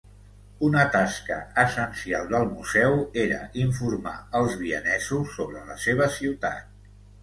[0.69, 6.79] Una tasca essencial del museu era informar els vienesos sobre la seva ciutat.